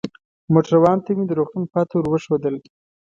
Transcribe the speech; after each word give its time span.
موټروان 0.53 0.97
ته 1.05 1.09
مې 1.17 1.23
د 1.27 1.31
روغتون 1.39 1.63
پته 1.71 1.93
ور 1.97 2.05
وښودل. 2.09 2.55